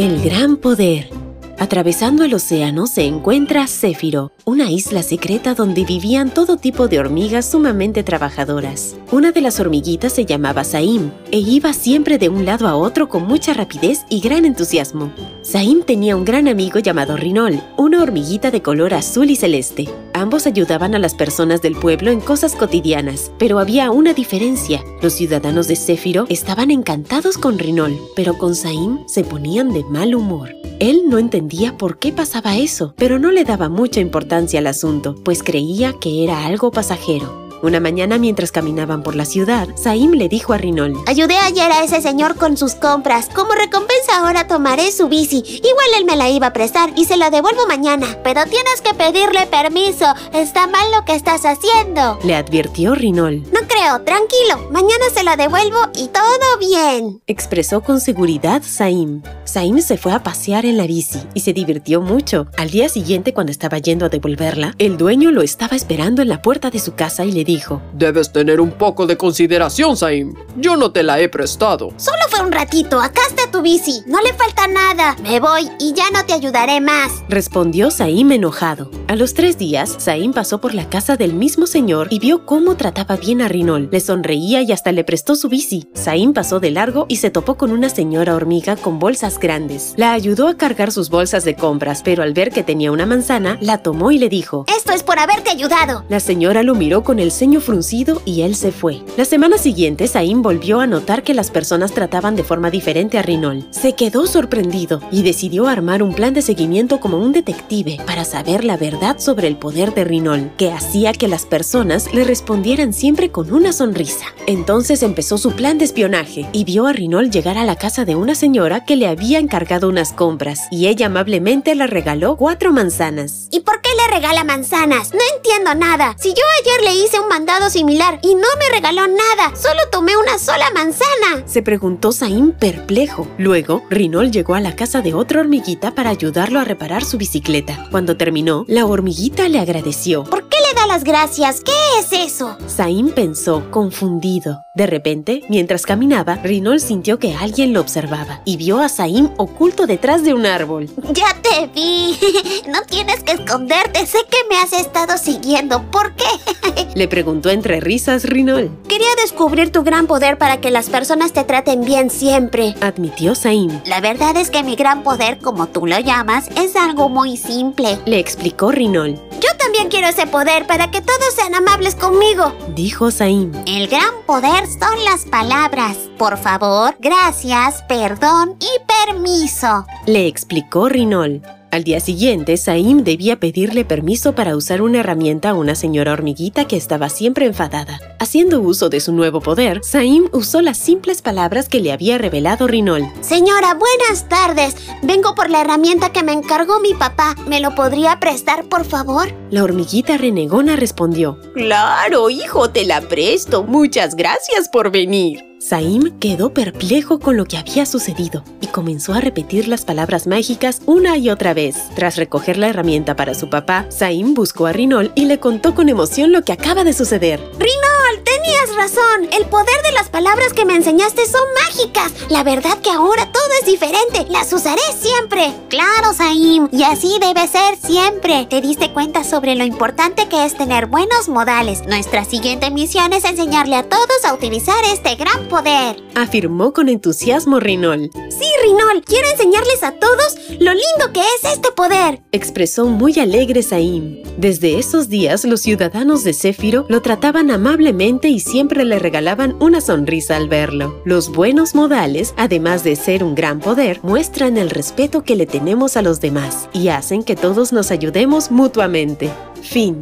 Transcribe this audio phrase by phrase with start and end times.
[0.00, 1.10] El gran poder.
[1.58, 7.50] Atravesando el océano se encuentra Céfiro, una isla secreta donde vivían todo tipo de hormigas
[7.50, 8.96] sumamente trabajadoras.
[9.12, 13.10] Una de las hormiguitas se llamaba Saim e iba siempre de un lado a otro
[13.10, 15.12] con mucha rapidez y gran entusiasmo.
[15.42, 19.86] Saim tenía un gran amigo llamado Rinol, una hormiguita de color azul y celeste.
[20.20, 24.84] Ambos ayudaban a las personas del pueblo en cosas cotidianas, pero había una diferencia.
[25.00, 30.14] Los ciudadanos de Céfiro estaban encantados con Rinol, pero con Saim se ponían de mal
[30.14, 30.50] humor.
[30.78, 35.14] Él no entendía por qué pasaba eso, pero no le daba mucha importancia al asunto,
[35.24, 37.49] pues creía que era algo pasajero.
[37.62, 41.84] Una mañana mientras caminaban por la ciudad, Saim le dijo a Rinol, Ayudé ayer a
[41.84, 43.28] ese señor con sus compras.
[43.34, 45.42] Como recompensa ahora tomaré su bici.
[45.46, 48.18] Igual él me la iba a prestar y se la devuelvo mañana.
[48.24, 50.06] Pero tienes que pedirle permiso.
[50.32, 52.18] Está mal lo que estás haciendo.
[52.24, 53.42] Le advirtió Rinol.
[53.52, 54.70] No creo, tranquilo.
[54.70, 57.20] Mañana se la devuelvo y todo bien.
[57.26, 59.22] Expresó con seguridad Saim.
[59.44, 62.46] Saim se fue a pasear en la bici y se divirtió mucho.
[62.56, 66.40] Al día siguiente, cuando estaba yendo a devolverla, el dueño lo estaba esperando en la
[66.40, 70.34] puerta de su casa y le dijo, Debes tener un poco de consideración, Saim.
[70.56, 71.92] Yo no te la he prestado.
[71.96, 73.00] Solo un ratito.
[73.00, 74.02] Acá está tu bici.
[74.06, 75.16] No le falta nada.
[75.22, 77.22] Me voy y ya no te ayudaré más.
[77.28, 78.90] Respondió Saim enojado.
[79.08, 82.76] A los tres días, Saim pasó por la casa del mismo señor y vio cómo
[82.76, 83.88] trataba bien a Rinol.
[83.90, 85.88] Le sonreía y hasta le prestó su bici.
[85.94, 89.94] Saim pasó de largo y se topó con una señora hormiga con bolsas grandes.
[89.96, 93.58] La ayudó a cargar sus bolsas de compras, pero al ver que tenía una manzana,
[93.60, 96.04] la tomó y le dijo, Esto es por haberte ayudado.
[96.08, 99.02] La señora lo miró con el ceño fruncido y él se fue.
[99.16, 103.22] La semana siguiente, Saim volvió a notar que las personas trataban de forma diferente a
[103.22, 103.64] Rinol.
[103.70, 108.64] Se quedó sorprendido y decidió armar un plan de seguimiento como un detective para saber
[108.64, 113.30] la verdad sobre el poder de Rinol, que hacía que las personas le respondieran siempre
[113.30, 114.26] con una sonrisa.
[114.46, 118.16] Entonces empezó su plan de espionaje y vio a Rinol llegar a la casa de
[118.16, 123.48] una señora que le había encargado unas compras y ella amablemente le regaló cuatro manzanas.
[123.50, 125.12] ¿Y por qué le regala manzanas?
[125.12, 126.16] No entiendo nada.
[126.18, 130.16] Si yo ayer le hice un mandado similar y no me regaló nada, solo tomé
[130.16, 131.46] una sola manzana.
[131.46, 133.26] Se preguntó Saim perplejo.
[133.38, 137.86] Luego, Rinol llegó a la casa de otra hormiguita para ayudarlo a reparar su bicicleta.
[137.90, 140.24] Cuando terminó, la hormiguita le agradeció.
[140.24, 141.62] ¿Por qué le da las gracias?
[141.62, 142.58] ¿Qué es eso?
[142.66, 144.60] Saim pensó, confundido.
[144.74, 149.86] De repente, mientras caminaba, Rinol sintió que alguien lo observaba y vio a Saim oculto
[149.86, 150.90] detrás de un árbol.
[151.14, 152.18] Ya te vi.
[152.68, 154.06] No tienes que esconderte.
[154.06, 155.90] Sé que me has estado siguiendo.
[155.90, 156.24] ¿Por qué?
[156.94, 158.70] Le preguntó entre risas Rinol.
[158.88, 162.74] Quería descubrir tu gran poder para que las personas te traten bien siempre.
[162.80, 163.80] Admitió Saim.
[163.84, 167.98] La verdad es que mi gran poder, como tú lo llamas, es algo muy simple.
[168.06, 169.14] Le explicó Rinol.
[169.40, 172.52] Yo también quiero ese poder para que todos sean amables conmigo.
[172.74, 173.52] Dijo Saim.
[173.66, 175.96] El gran poder son las palabras.
[176.18, 179.86] Por favor, gracias, perdón y permiso.
[180.06, 181.42] Le explicó Rinol.
[181.70, 186.66] Al día siguiente, Saim debía pedirle permiso para usar una herramienta a una señora hormiguita
[186.66, 188.00] que estaba siempre enfadada.
[188.18, 192.66] Haciendo uso de su nuevo poder, Saim usó las simples palabras que le había revelado
[192.66, 193.06] Rinol.
[193.20, 194.74] Señora, buenas tardes.
[195.02, 197.36] Vengo por la herramienta que me encargó mi papá.
[197.46, 199.32] ¿Me lo podría prestar, por favor?
[199.50, 201.38] La hormiguita renegona respondió.
[201.54, 203.62] Claro, hijo, te la presto.
[203.62, 205.49] Muchas gracias por venir.
[205.60, 210.80] Saim quedó perplejo con lo que había sucedido y comenzó a repetir las palabras mágicas
[210.86, 211.76] una y otra vez.
[211.94, 215.90] Tras recoger la herramienta para su papá, Saim buscó a Rinol y le contó con
[215.90, 217.40] emoción lo que acaba de suceder.
[217.58, 217.99] ¡Rinol!
[218.42, 219.28] Tenías razón.
[219.32, 222.12] El poder de las palabras que me enseñaste son mágicas.
[222.30, 224.26] La verdad que ahora todo es diferente.
[224.30, 225.52] Las usaré siempre.
[225.68, 226.68] Claro, Saim.
[226.72, 228.46] Y así debe ser siempre.
[228.46, 231.86] Te diste cuenta sobre lo importante que es tener buenos modales.
[231.86, 236.02] Nuestra siguiente misión es enseñarle a todos a utilizar este gran poder.
[236.14, 238.10] Afirmó con entusiasmo Rinol.
[238.30, 239.02] Sí, Rinol.
[239.04, 242.20] Quiero enseñarles a todos lo lindo que es este poder.
[242.32, 244.22] Expresó muy alegre Saim.
[244.36, 249.80] Desde esos días, los ciudadanos de Céfiro lo trataban amablemente y siempre le regalaban una
[249.80, 251.02] sonrisa al verlo.
[251.04, 255.96] Los buenos modales, además de ser un gran poder, muestran el respeto que le tenemos
[255.96, 259.30] a los demás y hacen que todos nos ayudemos mutuamente.
[259.62, 260.00] Fin.